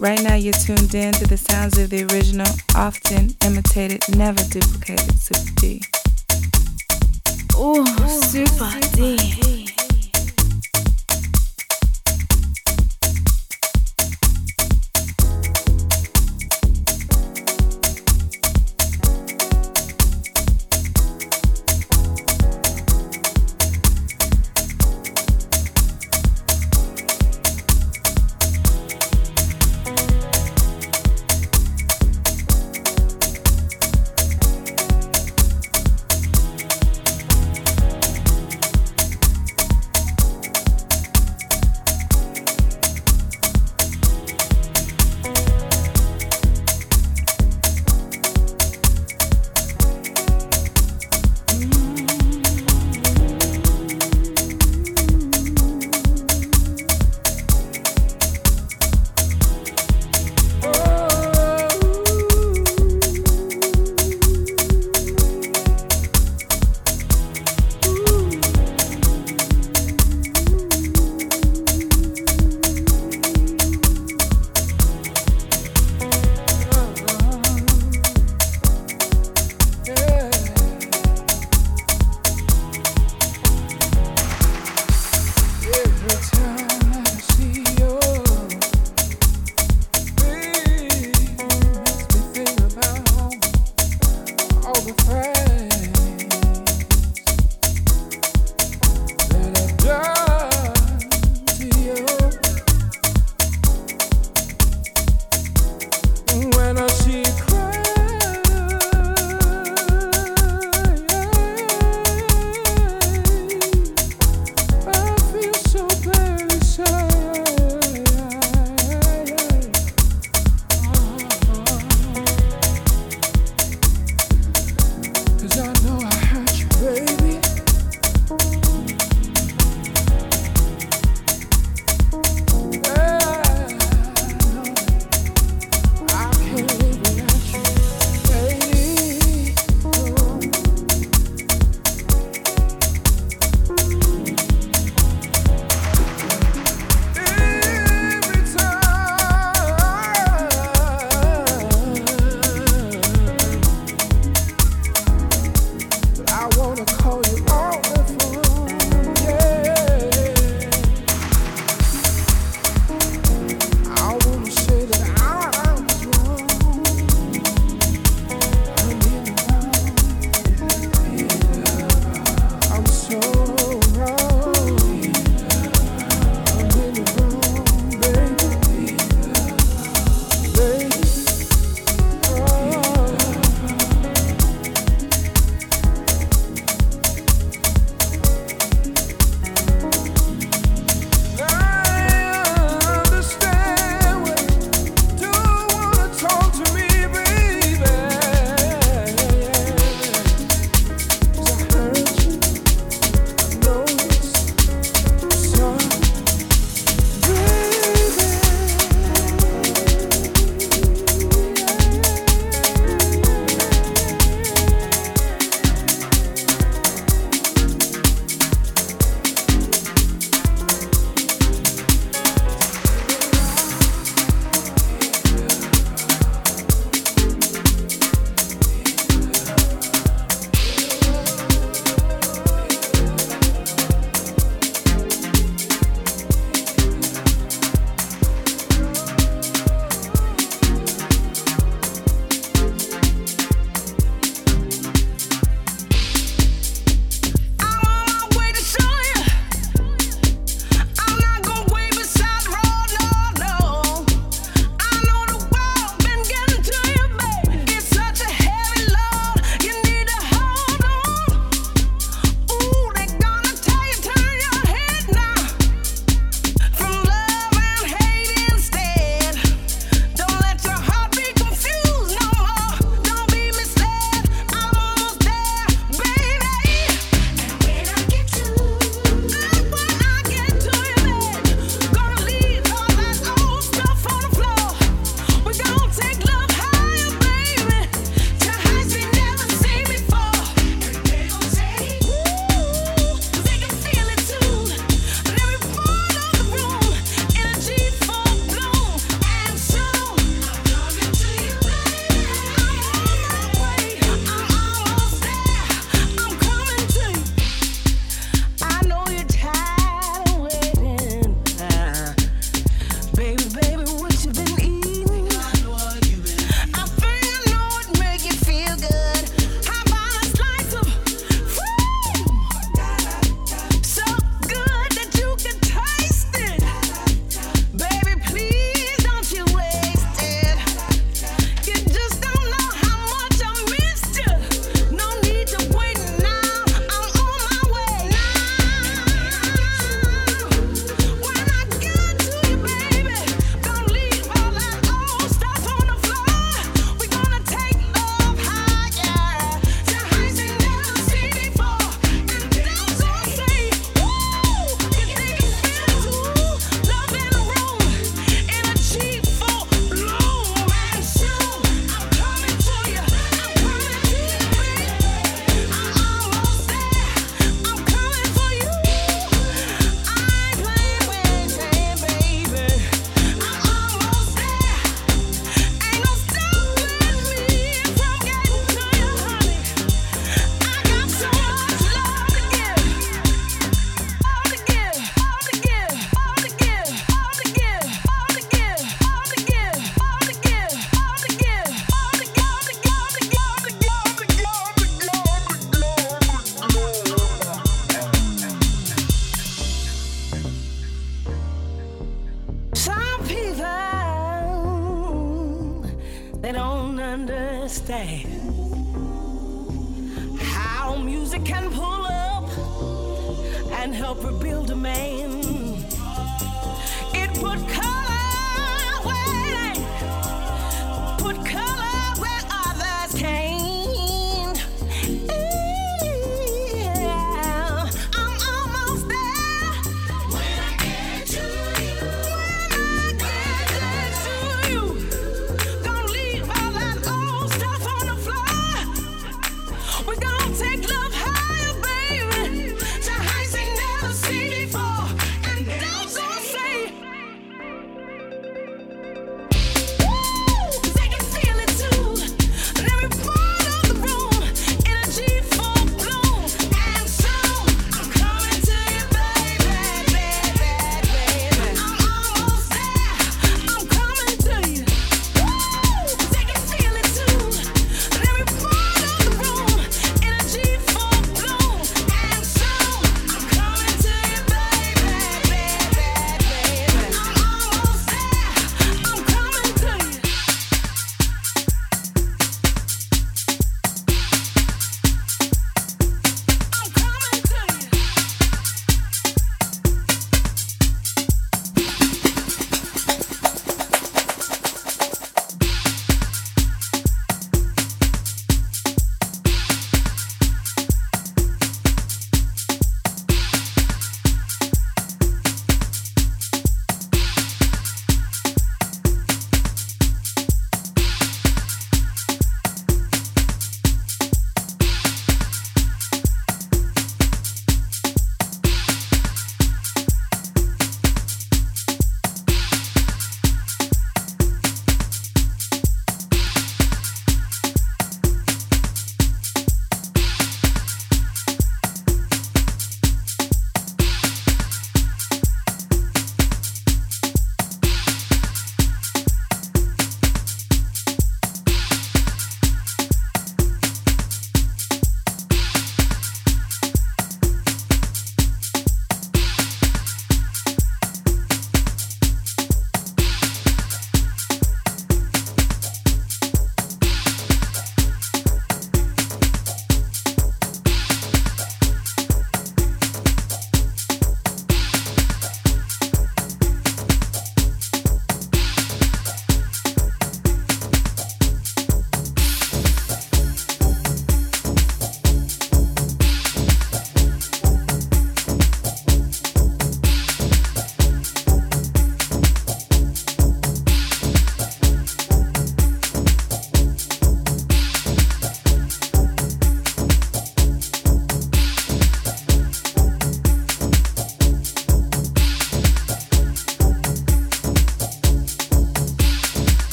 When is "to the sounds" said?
1.12-1.76